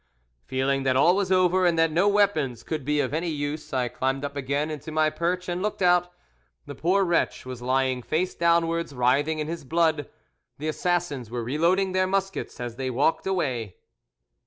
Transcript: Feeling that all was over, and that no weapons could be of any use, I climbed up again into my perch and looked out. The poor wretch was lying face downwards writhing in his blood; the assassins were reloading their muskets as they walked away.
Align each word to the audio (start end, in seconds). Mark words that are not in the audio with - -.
Feeling 0.47 0.81
that 0.81 0.95
all 0.95 1.15
was 1.15 1.31
over, 1.31 1.63
and 1.67 1.77
that 1.77 1.91
no 1.91 2.07
weapons 2.07 2.63
could 2.63 2.83
be 2.83 2.99
of 3.01 3.13
any 3.13 3.29
use, 3.29 3.71
I 3.71 3.87
climbed 3.87 4.25
up 4.25 4.35
again 4.35 4.71
into 4.71 4.91
my 4.91 5.11
perch 5.11 5.47
and 5.47 5.61
looked 5.61 5.83
out. 5.83 6.11
The 6.65 6.73
poor 6.73 7.03
wretch 7.03 7.45
was 7.45 7.61
lying 7.61 8.01
face 8.01 8.33
downwards 8.33 8.95
writhing 8.95 9.37
in 9.37 9.45
his 9.45 9.63
blood; 9.63 10.09
the 10.57 10.67
assassins 10.69 11.29
were 11.29 11.43
reloading 11.43 11.91
their 11.91 12.07
muskets 12.07 12.59
as 12.59 12.77
they 12.77 12.89
walked 12.89 13.27
away. 13.27 13.75